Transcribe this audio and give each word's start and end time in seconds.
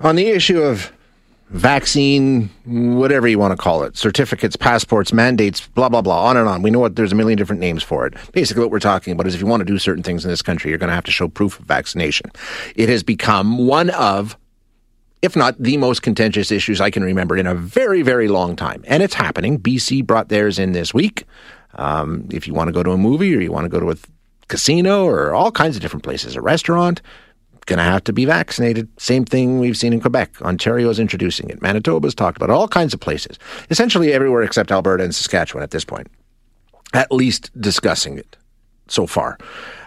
On 0.00 0.16
the 0.16 0.26
issue 0.26 0.60
of 0.60 0.92
vaccine, 1.50 2.50
whatever 2.66 3.28
you 3.28 3.38
want 3.38 3.52
to 3.52 3.56
call 3.56 3.82
it, 3.82 3.96
certificates, 3.96 4.56
passports, 4.56 5.12
mandates, 5.12 5.66
blah, 5.68 5.88
blah, 5.88 6.02
blah, 6.02 6.24
on 6.24 6.36
and 6.36 6.48
on. 6.48 6.60
We 6.62 6.70
know 6.70 6.80
what 6.80 6.96
there's 6.96 7.12
a 7.12 7.14
million 7.14 7.38
different 7.38 7.60
names 7.60 7.82
for 7.82 8.06
it. 8.06 8.14
Basically, 8.32 8.62
what 8.62 8.70
we're 8.70 8.80
talking 8.80 9.12
about 9.12 9.26
is 9.26 9.34
if 9.34 9.40
you 9.40 9.46
want 9.46 9.60
to 9.60 9.64
do 9.64 9.78
certain 9.78 10.02
things 10.02 10.24
in 10.24 10.30
this 10.30 10.42
country, 10.42 10.70
you're 10.70 10.78
going 10.78 10.88
to 10.88 10.94
have 10.94 11.04
to 11.04 11.12
show 11.12 11.28
proof 11.28 11.58
of 11.58 11.66
vaccination. 11.66 12.30
It 12.74 12.88
has 12.88 13.02
become 13.02 13.66
one 13.66 13.90
of, 13.90 14.36
if 15.22 15.36
not 15.36 15.56
the 15.58 15.76
most 15.76 16.02
contentious 16.02 16.50
issues 16.50 16.80
I 16.80 16.90
can 16.90 17.04
remember 17.04 17.36
in 17.36 17.46
a 17.46 17.54
very, 17.54 18.02
very 18.02 18.28
long 18.28 18.56
time. 18.56 18.84
And 18.86 19.02
it's 19.02 19.14
happening. 19.14 19.58
BC 19.58 20.04
brought 20.04 20.28
theirs 20.28 20.58
in 20.58 20.72
this 20.72 20.92
week. 20.92 21.24
Um, 21.76 22.28
if 22.32 22.46
you 22.46 22.54
want 22.54 22.68
to 22.68 22.72
go 22.72 22.82
to 22.82 22.90
a 22.90 22.98
movie 22.98 23.34
or 23.34 23.40
you 23.40 23.52
want 23.52 23.64
to 23.64 23.68
go 23.68 23.80
to 23.80 23.90
a 23.92 23.96
casino 24.48 25.04
or 25.04 25.32
all 25.32 25.52
kinds 25.52 25.76
of 25.76 25.82
different 25.82 26.02
places, 26.02 26.34
a 26.34 26.40
restaurant, 26.40 27.00
going 27.66 27.78
to 27.78 27.84
have 27.84 28.04
to 28.04 28.12
be 28.12 28.24
vaccinated. 28.24 28.88
Same 28.98 29.24
thing 29.24 29.58
we've 29.58 29.76
seen 29.76 29.92
in 29.92 30.00
Quebec. 30.00 30.40
Ontario 30.42 30.88
is 30.88 30.98
introducing 30.98 31.50
it. 31.50 31.60
Manitoba's 31.60 32.14
talked 32.14 32.36
about 32.36 32.50
it. 32.50 32.52
All 32.52 32.68
kinds 32.68 32.94
of 32.94 33.00
places. 33.00 33.38
Essentially 33.70 34.12
everywhere 34.12 34.42
except 34.42 34.72
Alberta 34.72 35.04
and 35.04 35.14
Saskatchewan 35.14 35.62
at 35.62 35.72
this 35.72 35.84
point. 35.84 36.08
At 36.94 37.12
least 37.12 37.50
discussing 37.60 38.16
it 38.16 38.36
so 38.88 39.06
far. 39.06 39.36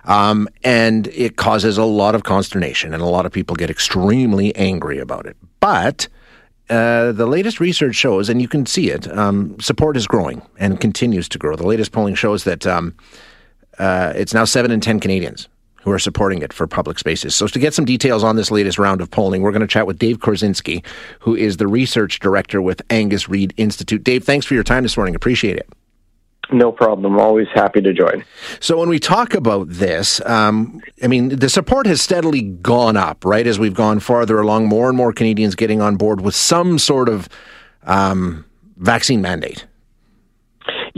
Um, 0.04 0.48
and 0.64 1.08
it 1.08 1.38
causes 1.38 1.78
a 1.78 1.86
lot 1.86 2.16
of 2.16 2.24
consternation, 2.24 2.94
and 2.94 3.02
a 3.02 3.08
lot 3.08 3.26
of 3.26 3.32
people 3.32 3.56
get 3.56 3.70
extremely 3.70 4.56
angry 4.56 5.00
about 5.00 5.26
it. 5.26 5.38
But 5.60 6.08
uh, 6.70 7.14
the 7.14 7.26
latest 7.26 7.60
research 7.60 7.96
shows, 7.96 8.30
and 8.30 8.42
you 8.42 8.48
can 8.48 8.66
see 8.66 8.90
it, 8.90 9.12
um, 9.18 9.60
support 9.60 9.96
is 9.96 10.06
growing 10.08 10.42
and 10.58 10.80
continues 10.80 11.30
to 11.30 11.38
grow. 11.38 11.56
The 11.56 11.66
latest 11.66 11.92
polling 11.92 12.16
shows 12.16 12.44
that 12.44 12.68
um, 12.68 12.96
uh, 13.78 14.14
it's 14.16 14.34
now 14.34 14.46
7 14.46 14.70
in 14.72 14.82
10 14.82 15.00
Canadians 15.00 15.48
who 15.82 15.92
are 15.92 16.00
supporting 16.00 16.42
it 16.42 16.54
for 16.54 16.68
public 16.68 17.00
spaces. 17.00 17.36
So, 17.36 17.48
to 17.48 17.60
get 17.60 17.74
some 17.74 17.86
details 17.86 18.24
on 18.24 18.36
this 18.36 18.52
latest 18.52 18.80
round 18.80 19.02
of 19.02 19.10
polling, 19.10 19.42
we're 19.42 19.52
going 19.52 19.62
to 19.62 19.68
chat 19.68 19.88
with 19.88 20.00
Dave 20.00 20.20
Korzinski, 20.20 20.86
who 21.20 21.36
is 21.36 21.58
the 21.58 21.68
research 21.68 22.20
director 22.20 22.62
with 22.62 22.82
Angus 22.90 23.30
Reid 23.30 23.54
Institute. 23.58 24.04
Dave, 24.04 24.24
thanks 24.24 24.46
for 24.46 24.54
your 24.54 24.64
time 24.64 24.84
this 24.84 24.98
morning. 24.98 25.16
Appreciate 25.16 25.58
it. 25.58 25.70
No 26.52 26.72
problem. 26.72 27.20
Always 27.20 27.48
happy 27.54 27.80
to 27.82 27.94
join. 27.94 28.26
So, 28.60 28.78
when 28.78 28.90
we 28.90 29.00
talk 29.00 29.34
about 29.34 29.70
this, 29.70 30.20
um, 30.26 30.82
I 31.04 31.08
mean, 31.08 31.30
the 31.30 31.50
support 31.50 31.86
has 31.86 32.02
steadily 32.02 32.42
gone 32.42 32.98
up, 32.98 33.24
right? 33.24 33.46
As 33.46 33.60
we've 33.60 33.74
gone 33.74 34.00
farther 34.00 34.40
along, 34.40 34.68
more 34.68 34.88
and 34.90 34.98
more 34.98 35.14
Canadians 35.14 35.56
getting 35.56 35.82
on 35.82 35.96
board 35.96 36.22
with 36.22 36.36
some 36.36 36.80
sort 36.80 37.08
of 37.08 37.30
um, 37.84 38.46
vaccine 38.78 39.22
mandate. 39.22 39.66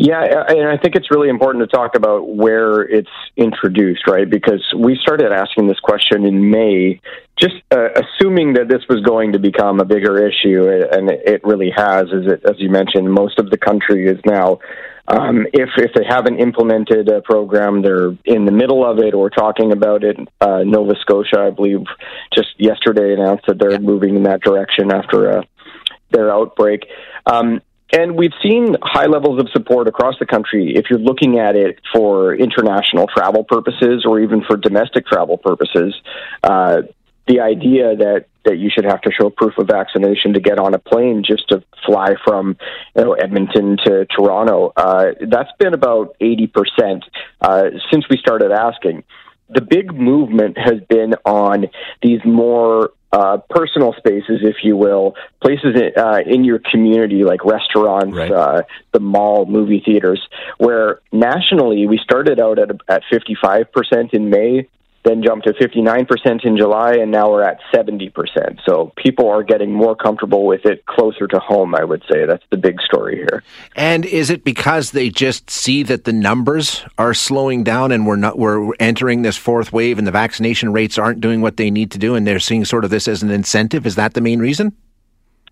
Yeah, 0.04 0.46
and 0.48 0.68
I 0.68 0.78
think 0.78 0.96
it's 0.96 1.12
really 1.12 1.30
important 1.30 1.64
to 1.64 1.68
talk 1.68 1.96
about 1.96 2.28
where 2.28 2.82
it's 2.82 3.08
introduced, 3.38 4.08
right? 4.08 4.28
Because 4.28 4.66
we 4.76 4.98
started 5.00 5.32
asking 5.32 5.68
this 5.68 5.80
question 5.80 6.26
in 6.26 6.50
May, 6.50 7.00
just 7.40 7.54
uh, 7.70 7.90
assuming 7.94 8.54
that 8.54 8.68
this 8.68 8.82
was 8.90 9.02
going 9.02 9.34
to 9.34 9.40
become 9.40 9.80
a 9.80 9.86
bigger 9.86 10.28
issue, 10.28 10.68
and 10.92 11.12
it 11.12 11.44
really 11.44 11.72
has. 11.76 12.08
As, 12.12 12.34
it, 12.34 12.42
as 12.50 12.56
you 12.58 12.72
mentioned, 12.72 13.14
most 13.14 13.38
of 13.38 13.52
the 13.52 13.60
country 13.60 14.08
is 14.08 14.18
now 14.26 14.58
um, 15.08 15.46
if 15.54 15.70
if 15.78 15.94
they 15.94 16.06
haven't 16.08 16.40
implemented 16.40 17.08
a 17.08 17.22
program, 17.22 17.84
they're 17.84 18.18
in 18.26 18.46
the 18.46 18.52
middle 18.52 18.84
of 18.84 18.98
it 18.98 19.14
or 19.14 19.30
talking 19.30 19.72
about 19.72 20.04
it. 20.04 20.18
Uh, 20.40 20.64
Nova 20.66 20.96
Scotia, 21.02 21.42
I 21.42 21.52
believe, 21.52 21.82
just 22.34 22.50
yesterday 22.58 23.14
announced 23.14 23.46
that 23.46 23.60
they're 23.60 23.80
moving 23.80 24.16
in 24.16 24.24
that 24.24 24.42
direction 24.42 24.92
after 24.92 25.38
uh, 25.38 25.44
their 26.10 26.32
outbreak. 26.32 26.88
Um, 27.28 27.62
and 27.92 28.16
we've 28.16 28.34
seen 28.42 28.76
high 28.82 29.08
levels 29.08 29.40
of 29.40 29.50
support 29.50 29.88
across 29.88 30.16
the 30.20 30.26
country 30.26 30.76
if 30.76 30.86
you're 30.90 31.00
looking 31.00 31.40
at 31.40 31.56
it 31.56 31.80
for 31.94 32.34
international 32.34 33.08
travel 33.08 33.44
purposes 33.44 34.06
or 34.08 34.20
even 34.20 34.44
for 34.44 34.58
domestic 34.58 35.06
travel 35.06 35.38
purposes. 35.38 35.94
Uh, 36.44 36.84
the 37.28 37.40
idea 37.40 37.96
that, 37.96 38.26
that 38.46 38.58
you 38.58 38.70
should 38.74 38.86
have 38.86 39.02
to 39.02 39.12
show 39.12 39.30
proof 39.30 39.58
of 39.58 39.68
vaccination 39.68 40.34
to 40.34 40.40
get 40.40 40.58
on 40.58 40.74
a 40.74 40.80
plane 40.80 41.24
just 41.26 41.48
to 41.50 41.64
fly 41.86 42.16
from 42.26 42.58
you 42.96 43.04
know, 43.04 43.14
Edmonton 43.14 43.78
to 43.86 44.06
Toronto, 44.06 44.74
uh, 44.76 45.12
that's 45.30 45.52
been 45.60 45.74
about 45.74 46.16
80% 46.20 47.02
uh, 47.42 47.64
since 47.92 48.06
we 48.10 48.18
started 48.18 48.52
asking 48.52 49.04
the 49.54 49.62
big 49.62 49.94
movement 49.94 50.58
has 50.58 50.80
been 50.90 51.16
on 51.26 51.68
these 52.02 52.20
more 52.26 52.92
uh, 53.12 53.38
personal 53.50 53.94
spaces, 53.98 54.40
if 54.42 54.58
you 54.64 54.78
will, 54.78 55.16
places 55.42 55.76
in, 55.76 55.92
uh, 56.02 56.20
in 56.26 56.44
your 56.44 56.60
community 56.60 57.24
like 57.24 57.44
restaurants, 57.44 58.16
right. 58.16 58.32
uh, 58.32 58.62
the 58.94 59.00
mall, 59.00 59.46
movie 59.46 59.82
theaters, 59.86 60.26
where 60.58 61.02
nationally 61.12 61.88
we 61.88 61.98
started 61.98 62.40
out 62.40 62.58
at, 62.58 62.70
at 62.88 63.04
55% 63.12 64.14
in 64.14 64.30
May 64.30 64.68
then 65.04 65.24
jumped 65.24 65.48
to 65.48 65.54
59% 65.54 66.46
in 66.46 66.58
July, 66.58 66.94
and 66.94 67.12
now 67.12 67.30
we're 67.32 67.44
at 67.44 67.60
70%. 67.74 68.60
So 68.66 68.92
people 68.96 69.30
are 69.30 69.44
getting 69.44 69.72
more 69.72 69.96
comfortable 69.96 70.46
with 70.46 70.66
it 70.66 70.86
closer 70.86 71.28
to 71.28 71.40
home, 71.40 71.74
I 71.76 71.84
would 71.84 72.04
say. 72.12 72.26
That's 72.26 72.44
the 72.52 72.58
big 72.58 72.82
story 72.82 73.16
here. 73.16 73.44
And 73.76 74.06
is 74.06 74.30
it 74.30 74.44
because 74.44 74.92
they 74.92 75.10
just 75.10 75.50
see 75.50 75.84
that 75.84 76.04
the 76.04 76.14
numbers 76.14 76.84
are 76.98 77.14
slowing 77.14 77.64
down 77.64 77.92
and 77.92 78.06
we're 78.06 78.16
not 78.16 78.38
we're 78.38 78.74
entering 78.80 79.22
this 79.22 79.38
fourth 79.38 79.74
wave 79.74 79.98
and 79.98 80.06
the 80.06 80.12
vaccination 80.12 80.72
rates 80.72 80.98
aren't 80.98 81.22
doing 81.22 81.42
what 81.42 81.58
they 81.58 81.72
need 81.72 81.92
to 81.92 81.98
do 81.98 82.16
and 82.16 82.28
they're 82.28 82.40
seeing 82.40 82.66
sort 82.66 82.84
of 82.84 82.92
this 82.92 83.08
as 83.08 83.24
an 83.24 83.32
incentive? 83.32 83.86
Is 83.86 83.96
that 83.96 84.14
the 84.14 84.22
main 84.22 84.40
reason? 84.40 84.76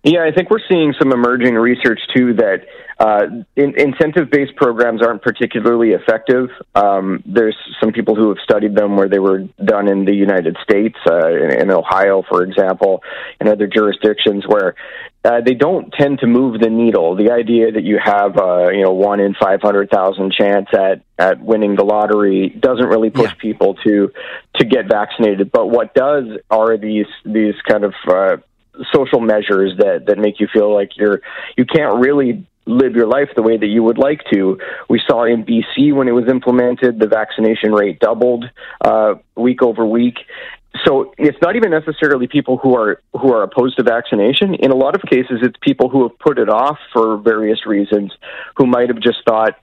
Yeah, 0.02 0.24
I 0.24 0.32
think 0.32 0.48
we're 0.48 0.66
seeing 0.66 0.94
some 0.98 1.12
emerging 1.12 1.56
research 1.56 2.00
too 2.16 2.32
that 2.34 2.64
uh, 2.98 3.26
in, 3.54 3.78
incentive-based 3.78 4.56
programs 4.56 5.02
aren't 5.02 5.20
particularly 5.20 5.90
effective. 5.90 6.48
Um, 6.74 7.22
there's 7.26 7.56
some 7.80 7.92
people 7.92 8.14
who 8.14 8.28
have 8.28 8.38
studied 8.42 8.74
them 8.74 8.96
where 8.96 9.08
they 9.08 9.18
were 9.18 9.40
done 9.62 9.88
in 9.88 10.06
the 10.06 10.14
United 10.14 10.56
States, 10.62 10.96
uh, 11.06 11.28
in, 11.28 11.62
in, 11.62 11.70
Ohio, 11.70 12.22
for 12.28 12.42
example, 12.42 13.02
and 13.40 13.48
other 13.48 13.66
jurisdictions 13.66 14.44
where 14.46 14.74
uh, 15.22 15.42
they 15.44 15.54
don't 15.54 15.92
tend 15.92 16.20
to 16.20 16.26
move 16.26 16.60
the 16.60 16.70
needle. 16.70 17.14
The 17.14 17.30
idea 17.30 17.72
that 17.72 17.84
you 17.84 17.98
have, 18.02 18.38
uh, 18.38 18.70
you 18.70 18.82
know, 18.82 18.92
one 18.92 19.20
in 19.20 19.34
five 19.34 19.60
hundred 19.60 19.90
thousand 19.90 20.32
chance 20.32 20.68
at 20.72 21.02
at 21.18 21.40
winning 21.40 21.76
the 21.76 21.84
lottery 21.84 22.48
doesn't 22.48 22.86
really 22.86 23.10
push 23.10 23.30
yeah. 23.30 23.40
people 23.42 23.74
to 23.84 24.10
to 24.56 24.64
get 24.64 24.88
vaccinated. 24.88 25.52
But 25.52 25.68
what 25.68 25.92
does 25.94 26.24
are 26.50 26.78
these 26.78 27.06
these 27.26 27.54
kind 27.68 27.84
of 27.84 27.94
uh, 28.08 28.36
social 28.92 29.20
measures 29.20 29.76
that 29.78 30.06
that 30.06 30.18
make 30.18 30.40
you 30.40 30.48
feel 30.52 30.72
like 30.72 30.96
you're 30.96 31.20
you 31.56 31.64
can't 31.64 31.98
really 31.98 32.46
live 32.66 32.94
your 32.94 33.06
life 33.06 33.28
the 33.34 33.42
way 33.42 33.56
that 33.56 33.66
you 33.66 33.82
would 33.82 33.98
like 33.98 34.22
to. 34.32 34.58
We 34.88 35.00
saw 35.08 35.24
in 35.24 35.44
BC 35.44 35.92
when 35.94 36.08
it 36.08 36.12
was 36.12 36.28
implemented, 36.28 36.98
the 36.98 37.08
vaccination 37.08 37.72
rate 37.72 37.98
doubled 37.98 38.44
uh, 38.84 39.14
week 39.36 39.62
over 39.62 39.84
week. 39.84 40.18
So 40.86 41.12
it's 41.18 41.38
not 41.42 41.56
even 41.56 41.70
necessarily 41.70 42.28
people 42.28 42.56
who 42.56 42.76
are 42.76 43.02
who 43.12 43.32
are 43.32 43.42
opposed 43.42 43.76
to 43.78 43.82
vaccination. 43.82 44.54
In 44.54 44.70
a 44.70 44.76
lot 44.76 44.94
of 44.94 45.02
cases, 45.02 45.40
it's 45.42 45.56
people 45.60 45.88
who 45.88 46.02
have 46.08 46.16
put 46.18 46.38
it 46.38 46.48
off 46.48 46.78
for 46.92 47.16
various 47.18 47.66
reasons, 47.66 48.12
who 48.56 48.66
might 48.66 48.88
have 48.88 49.00
just 49.00 49.18
thought, 49.26 49.58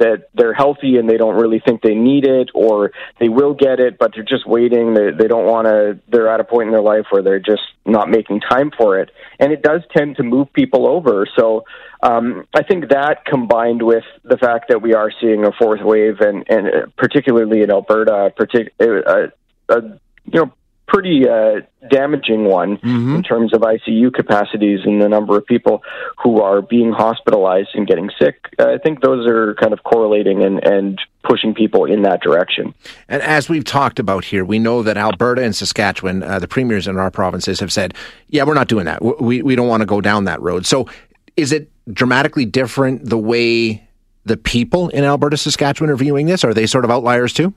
that 0.00 0.28
they're 0.34 0.52
healthy 0.52 0.96
and 0.96 1.08
they 1.08 1.16
don't 1.16 1.36
really 1.36 1.60
think 1.64 1.82
they 1.82 1.94
need 1.94 2.26
it 2.26 2.50
or 2.54 2.90
they 3.20 3.28
will 3.28 3.54
get 3.54 3.78
it 3.78 3.98
but 3.98 4.12
they're 4.14 4.24
just 4.24 4.46
waiting. 4.46 4.94
They, 4.94 5.10
they 5.12 5.28
don't 5.28 5.46
want 5.46 5.66
to 5.66 6.00
they're 6.10 6.28
at 6.28 6.40
a 6.40 6.44
point 6.44 6.66
in 6.66 6.72
their 6.72 6.82
life 6.82 7.06
where 7.10 7.22
they're 7.22 7.38
just 7.38 7.62
not 7.86 8.10
making 8.10 8.40
time 8.40 8.70
for 8.76 8.98
it. 8.98 9.10
And 9.38 9.52
it 9.52 9.62
does 9.62 9.82
tend 9.96 10.16
to 10.16 10.22
move 10.22 10.52
people 10.52 10.88
over. 10.88 11.26
So 11.38 11.64
um, 12.02 12.46
I 12.54 12.62
think 12.62 12.88
that 12.88 13.24
combined 13.24 13.82
with 13.82 14.04
the 14.24 14.36
fact 14.36 14.66
that 14.68 14.82
we 14.82 14.94
are 14.94 15.12
seeing 15.20 15.44
a 15.44 15.52
fourth 15.52 15.80
wave 15.82 16.20
and, 16.20 16.44
and 16.48 16.94
particularly 16.96 17.62
in 17.62 17.70
Alberta, 17.70 18.32
partic- 18.38 18.70
uh, 18.80 19.28
uh, 19.72 19.80
you 20.24 20.40
know, 20.40 20.52
pretty 20.90 21.24
uh, 21.28 21.60
damaging 21.88 22.44
one 22.44 22.76
mm-hmm. 22.78 23.14
in 23.14 23.22
terms 23.22 23.54
of 23.54 23.60
ICU 23.60 24.12
capacities 24.12 24.80
and 24.84 25.00
the 25.00 25.08
number 25.08 25.38
of 25.38 25.46
people 25.46 25.82
who 26.20 26.40
are 26.40 26.60
being 26.60 26.90
hospitalized 26.92 27.68
and 27.74 27.86
getting 27.86 28.10
sick. 28.20 28.34
I 28.58 28.76
think 28.78 29.00
those 29.00 29.24
are 29.26 29.54
kind 29.54 29.72
of 29.72 29.84
correlating 29.84 30.42
and, 30.42 30.62
and 30.66 31.00
pushing 31.22 31.54
people 31.54 31.84
in 31.84 32.02
that 32.02 32.22
direction. 32.22 32.74
And 33.08 33.22
as 33.22 33.48
we've 33.48 33.64
talked 33.64 34.00
about 34.00 34.24
here, 34.24 34.44
we 34.44 34.58
know 34.58 34.82
that 34.82 34.96
Alberta 34.96 35.42
and 35.44 35.54
Saskatchewan, 35.54 36.24
uh, 36.24 36.40
the 36.40 36.48
premiers 36.48 36.88
in 36.88 36.98
our 36.98 37.12
provinces, 37.12 37.60
have 37.60 37.72
said, 37.72 37.94
yeah, 38.28 38.42
we're 38.42 38.54
not 38.54 38.66
doing 38.66 38.86
that. 38.86 39.00
We, 39.22 39.42
we 39.42 39.54
don't 39.54 39.68
want 39.68 39.82
to 39.82 39.86
go 39.86 40.00
down 40.00 40.24
that 40.24 40.40
road. 40.42 40.66
So 40.66 40.88
is 41.36 41.52
it 41.52 41.70
dramatically 41.92 42.46
different 42.46 43.08
the 43.08 43.18
way 43.18 43.88
the 44.24 44.36
people 44.36 44.88
in 44.88 45.04
Alberta, 45.04 45.36
Saskatchewan 45.36 45.90
are 45.90 45.96
viewing 45.96 46.26
this? 46.26 46.42
Are 46.42 46.52
they 46.52 46.66
sort 46.66 46.84
of 46.84 46.90
outliers 46.90 47.32
too? 47.32 47.54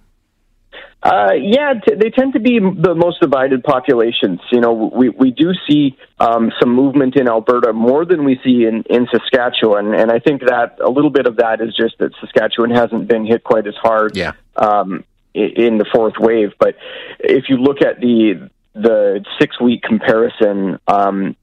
Uh, 1.04 1.34
yeah, 1.34 1.74
t- 1.86 1.96
they 1.96 2.10
tend 2.10 2.32
to 2.32 2.40
be 2.40 2.60
the 2.60 2.96
most 2.96 3.20
divided 3.20 3.62
populations. 3.62 4.40
You 4.52 4.62
know, 4.62 4.72
we 4.96 5.10
we 5.10 5.32
do 5.32 5.52
see 5.68 5.98
um, 6.20 6.52
some 6.62 6.74
movement 6.74 7.18
in 7.18 7.28
Alberta 7.28 7.74
more 7.74 8.06
than 8.06 8.24
we 8.24 8.40
see 8.42 8.66
in 8.66 8.84
in 8.90 9.08
Saskatchewan, 9.12 9.94
and 9.94 10.10
I 10.10 10.20
think 10.20 10.42
that 10.42 10.78
a 10.82 10.90
little 10.90 11.10
bit 11.10 11.28
of 11.28 11.38
that 11.38 11.60
is 11.60 11.76
just 11.76 11.98
that 12.00 12.12
Saskatchewan 12.22 12.72
hasn't 12.72 13.10
been 13.10 13.26
hit 13.26 13.44
quite 13.44 13.68
as 13.68 13.76
hard. 13.76 14.16
Yeah. 14.16 14.32
Um, 14.56 15.04
in 15.36 15.80
the 15.80 15.86
fourth 15.92 16.14
wave, 16.20 16.52
but 16.60 16.76
if 17.20 17.46
you 17.50 17.58
look 17.58 17.82
at 17.82 18.00
the 18.00 18.52
the 18.76 19.26
six 19.42 19.60
week 19.60 19.82
comparison, 19.82 20.80
um, 20.88 21.36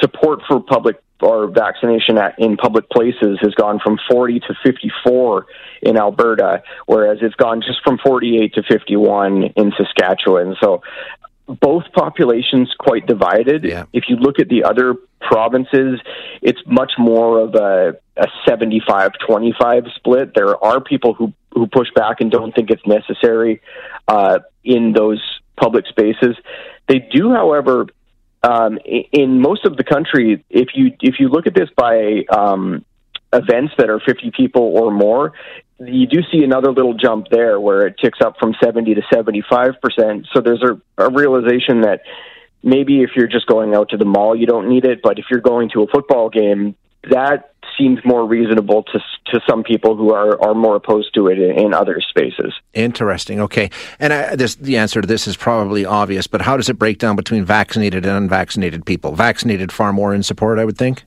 support 0.00 0.40
for 0.48 0.60
public 0.60 1.03
or 1.20 1.46
vaccination 1.46 2.18
at, 2.18 2.38
in 2.38 2.56
public 2.56 2.88
places 2.90 3.38
has 3.40 3.54
gone 3.54 3.80
from 3.82 3.98
40 4.10 4.40
to 4.40 4.54
54 4.62 5.46
in 5.82 5.96
Alberta, 5.96 6.62
whereas 6.86 7.18
it's 7.22 7.34
gone 7.36 7.62
just 7.62 7.82
from 7.84 7.98
48 8.04 8.54
to 8.54 8.62
51 8.62 9.44
in 9.56 9.72
Saskatchewan. 9.76 10.56
So 10.60 10.82
both 11.46 11.84
populations 11.92 12.74
quite 12.78 13.06
divided. 13.06 13.64
Yeah. 13.64 13.84
If 13.92 14.04
you 14.08 14.16
look 14.16 14.38
at 14.38 14.48
the 14.48 14.64
other 14.64 14.94
provinces, 15.20 16.00
it's 16.42 16.60
much 16.66 16.92
more 16.98 17.40
of 17.40 17.54
a, 17.54 17.96
a 18.16 18.26
75-25 18.46 19.94
split. 19.96 20.34
There 20.34 20.62
are 20.62 20.80
people 20.80 21.14
who, 21.14 21.32
who 21.52 21.66
push 21.66 21.88
back 21.94 22.20
and 22.20 22.30
don't 22.30 22.54
think 22.54 22.70
it's 22.70 22.86
necessary 22.86 23.60
uh, 24.08 24.40
in 24.64 24.92
those 24.92 25.22
public 25.56 25.86
spaces. 25.86 26.36
They 26.88 26.98
do, 26.98 27.32
however, 27.32 27.86
um, 28.44 28.78
in 28.84 29.40
most 29.40 29.64
of 29.64 29.76
the 29.76 29.84
country, 29.84 30.44
if 30.50 30.68
you 30.74 30.92
if 31.00 31.18
you 31.18 31.28
look 31.28 31.46
at 31.46 31.54
this 31.54 31.70
by 31.76 32.24
um, 32.30 32.84
events 33.32 33.72
that 33.78 33.88
are 33.88 34.00
50 34.00 34.32
people 34.36 34.62
or 34.62 34.90
more, 34.90 35.32
you 35.80 36.06
do 36.06 36.20
see 36.30 36.44
another 36.44 36.70
little 36.70 36.94
jump 36.94 37.28
there 37.30 37.58
where 37.58 37.86
it 37.86 37.96
ticks 37.98 38.18
up 38.22 38.36
from 38.38 38.54
70 38.62 38.94
to 38.94 39.02
75 39.12 39.80
percent. 39.80 40.26
So 40.34 40.42
there's 40.42 40.62
a, 40.62 40.80
a 41.02 41.10
realization 41.10 41.80
that 41.82 42.02
maybe 42.62 43.02
if 43.02 43.10
you're 43.16 43.28
just 43.28 43.46
going 43.46 43.74
out 43.74 43.90
to 43.90 43.96
the 43.96 44.04
mall, 44.04 44.36
you 44.36 44.46
don't 44.46 44.68
need 44.68 44.84
it, 44.84 45.00
but 45.02 45.18
if 45.18 45.26
you're 45.30 45.40
going 45.40 45.70
to 45.70 45.82
a 45.82 45.86
football 45.86 46.28
game, 46.28 46.76
that 47.10 47.53
seems 47.78 47.98
more 48.04 48.26
reasonable 48.26 48.82
to 48.84 49.00
to 49.26 49.40
some 49.48 49.62
people 49.62 49.96
who 49.96 50.12
are, 50.12 50.40
are 50.42 50.54
more 50.54 50.76
opposed 50.76 51.14
to 51.14 51.28
it 51.28 51.38
in, 51.38 51.58
in 51.58 51.74
other 51.74 52.00
spaces. 52.00 52.52
Interesting. 52.72 53.40
Okay, 53.40 53.70
and 53.98 54.12
I, 54.12 54.36
this, 54.36 54.54
the 54.56 54.76
answer 54.76 55.00
to 55.00 55.06
this 55.06 55.26
is 55.26 55.36
probably 55.36 55.84
obvious, 55.84 56.26
but 56.26 56.42
how 56.42 56.56
does 56.56 56.68
it 56.68 56.78
break 56.78 56.98
down 56.98 57.16
between 57.16 57.44
vaccinated 57.44 58.04
and 58.06 58.16
unvaccinated 58.16 58.84
people? 58.84 59.14
Vaccinated 59.14 59.72
far 59.72 59.92
more 59.92 60.14
in 60.14 60.22
support, 60.22 60.58
I 60.58 60.64
would 60.64 60.78
think. 60.78 61.04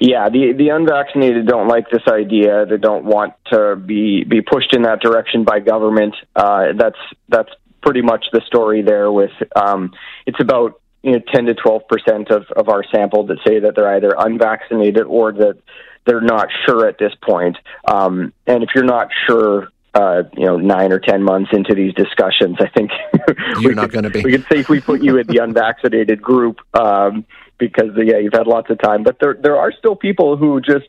Yeah, 0.00 0.28
the 0.28 0.52
the 0.52 0.68
unvaccinated 0.68 1.46
don't 1.46 1.68
like 1.68 1.88
this 1.90 2.02
idea. 2.06 2.66
They 2.66 2.76
don't 2.76 3.04
want 3.04 3.32
to 3.52 3.76
be 3.76 4.24
be 4.24 4.42
pushed 4.42 4.74
in 4.74 4.82
that 4.82 5.00
direction 5.00 5.44
by 5.44 5.60
government. 5.60 6.14
Uh, 6.36 6.72
that's 6.78 6.98
that's 7.28 7.48
pretty 7.80 8.02
much 8.02 8.26
the 8.32 8.42
story 8.46 8.82
there. 8.82 9.10
With 9.10 9.30
um, 9.56 9.92
it's 10.26 10.40
about 10.40 10.81
you 11.02 11.12
know 11.12 11.20
10 11.32 11.46
to 11.46 11.54
12 11.54 11.82
percent 11.88 12.30
of, 12.30 12.44
of 12.56 12.68
our 12.68 12.84
sample 12.92 13.26
that 13.26 13.38
say 13.46 13.60
that 13.60 13.74
they're 13.74 13.94
either 13.96 14.14
unvaccinated 14.16 15.04
or 15.04 15.32
that 15.32 15.58
they're 16.06 16.20
not 16.20 16.48
sure 16.66 16.86
at 16.86 16.98
this 16.98 17.12
point. 17.22 17.56
Um, 17.86 18.32
and 18.46 18.62
if 18.62 18.70
you're 18.74 18.84
not 18.84 19.08
sure, 19.26 19.68
uh, 19.94 20.22
you 20.36 20.46
know, 20.46 20.56
nine 20.56 20.92
or 20.92 20.98
10 20.98 21.22
months 21.22 21.50
into 21.52 21.74
these 21.74 21.94
discussions, 21.94 22.56
I 22.60 22.68
think 22.68 22.90
you're 23.60 23.74
not 23.74 23.90
going 23.90 24.04
to 24.04 24.10
be. 24.10 24.22
We 24.22 24.32
could 24.32 24.46
safely 24.50 24.80
put 24.80 25.02
you 25.02 25.18
in 25.18 25.26
the 25.26 25.38
unvaccinated 25.38 26.20
group. 26.20 26.58
Um, 26.74 27.24
because 27.58 27.90
yeah, 27.96 28.18
you've 28.18 28.32
had 28.32 28.48
lots 28.48 28.68
of 28.70 28.78
time, 28.80 29.04
but 29.04 29.18
there 29.20 29.36
there 29.40 29.56
are 29.56 29.70
still 29.70 29.94
people 29.94 30.36
who 30.36 30.60
just, 30.60 30.88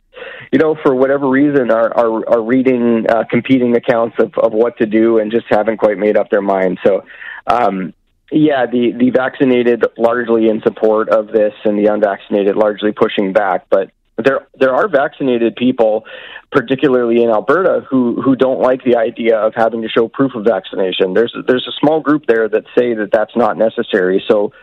you 0.52 0.58
know, 0.58 0.76
for 0.82 0.96
whatever 0.96 1.30
reason, 1.30 1.70
are 1.70 1.96
are, 1.96 2.28
are 2.28 2.42
reading 2.42 3.06
uh, 3.08 3.26
competing 3.30 3.76
accounts 3.76 4.16
of, 4.18 4.34
of 4.40 4.54
what 4.54 4.76
to 4.78 4.88
do 4.88 5.20
and 5.20 5.32
just 5.32 5.46
haven't 5.50 5.78
quite 5.78 6.00
made 6.00 6.18
up 6.18 6.32
their 6.32 6.42
mind. 6.42 6.80
So, 6.84 7.06
um, 7.46 7.94
yeah, 8.34 8.66
the, 8.66 8.92
the 8.98 9.10
vaccinated 9.12 9.86
largely 9.98 10.50
in 10.50 10.62
support 10.62 11.10
of 11.10 11.28
this, 11.28 11.54
and 11.64 11.78
the 11.78 11.92
unvaccinated 11.92 12.56
largely 12.56 12.92
pushing 12.92 13.34
back. 13.34 13.66
But 13.70 13.92
there 14.18 14.48
there 14.60 14.74
are 14.74 14.88
vaccinated 14.88 15.56
people, 15.56 16.06
particularly 16.52 17.24
in 17.24 17.30
Alberta, 17.30 17.86
who 17.90 18.22
who 18.22 18.36
don't 18.36 18.60
like 18.60 18.84
the 18.84 18.98
idea 18.98 19.38
of 19.38 19.54
having 19.56 19.82
to 19.82 19.90
show 19.90 20.08
proof 20.08 20.36
of 20.36 20.44
vaccination. 20.46 21.14
There's 21.14 21.36
there's 21.48 21.68
a 21.68 21.74
small 21.80 22.02
group 22.02 22.26
there 22.28 22.48
that 22.50 22.66
say 22.78 22.94
that 22.94 23.10
that's 23.12 23.36
not 23.36 23.58
necessary. 23.58 24.24
So, 24.28 24.54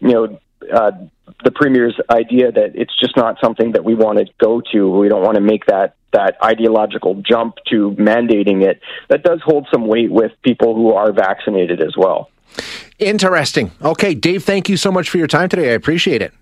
you 0.00 0.12
know. 0.12 0.40
Uh, 0.72 0.90
the 1.44 1.52
premier's 1.52 1.94
idea 2.10 2.50
that 2.50 2.72
it's 2.74 2.94
just 2.98 3.16
not 3.16 3.36
something 3.40 3.72
that 3.72 3.84
we 3.84 3.94
want 3.94 4.18
to 4.18 4.24
go 4.40 4.60
to. 4.72 4.90
We 4.90 5.08
don't 5.08 5.22
want 5.22 5.36
to 5.36 5.40
make 5.40 5.66
that 5.66 5.94
that 6.12 6.36
ideological 6.42 7.22
jump 7.22 7.56
to 7.68 7.92
mandating 7.92 8.64
it. 8.64 8.80
That 9.08 9.22
does 9.22 9.40
hold 9.44 9.68
some 9.70 9.86
weight 9.86 10.10
with 10.10 10.32
people 10.42 10.74
who 10.74 10.92
are 10.94 11.12
vaccinated 11.12 11.80
as 11.80 11.94
well. 11.96 12.30
Interesting. 12.98 13.70
Okay, 13.82 14.14
Dave, 14.14 14.44
thank 14.44 14.68
you 14.68 14.76
so 14.76 14.90
much 14.90 15.08
for 15.08 15.18
your 15.18 15.26
time 15.26 15.48
today. 15.48 15.70
I 15.70 15.74
appreciate 15.74 16.22
it. 16.22 16.32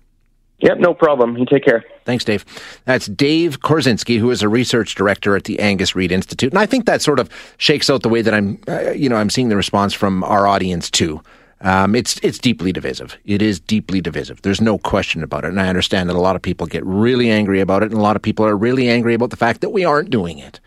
Yep, 0.59 0.79
no 0.79 0.93
problem. 0.93 1.37
You 1.37 1.45
take 1.45 1.63
care. 1.63 1.83
Thanks, 2.05 2.23
Dave. 2.23 2.43
That's 2.85 3.05
Dave 3.05 3.59
Korzinski, 3.59 4.17
who 4.17 4.31
is 4.31 4.41
a 4.41 4.49
research 4.49 4.95
director 4.95 5.35
at 5.35 5.43
the 5.43 5.59
Angus 5.59 5.95
Reid 5.95 6.11
Institute, 6.11 6.51
and 6.51 6.59
I 6.59 6.65
think 6.65 6.85
that 6.85 7.01
sort 7.01 7.19
of 7.19 7.29
shakes 7.57 7.89
out 7.91 8.01
the 8.01 8.09
way 8.09 8.23
that 8.23 8.33
I'm, 8.33 8.59
uh, 8.67 8.91
you 8.91 9.07
know, 9.07 9.17
I'm 9.17 9.29
seeing 9.29 9.49
the 9.49 9.55
response 9.55 9.93
from 9.93 10.23
our 10.23 10.47
audience 10.47 10.89
too. 10.89 11.21
Um, 11.61 11.95
it's 11.95 12.19
it's 12.23 12.37
deeply 12.37 12.71
divisive. 12.71 13.17
It 13.25 13.41
is 13.41 13.59
deeply 13.59 14.01
divisive. 14.01 14.41
There's 14.41 14.61
no 14.61 14.77
question 14.79 15.23
about 15.23 15.43
it, 15.43 15.49
and 15.49 15.59
I 15.59 15.67
understand 15.67 16.09
that 16.09 16.15
a 16.15 16.19
lot 16.19 16.35
of 16.35 16.41
people 16.41 16.65
get 16.65 16.85
really 16.85 17.29
angry 17.29 17.61
about 17.61 17.83
it, 17.83 17.91
and 17.91 17.99
a 17.99 18.03
lot 18.03 18.15
of 18.15 18.21
people 18.21 18.45
are 18.45 18.55
really 18.55 18.89
angry 18.89 19.13
about 19.13 19.29
the 19.29 19.37
fact 19.37 19.61
that 19.61 19.69
we 19.69 19.85
aren't 19.85 20.09
doing 20.09 20.39
it. 20.39 20.59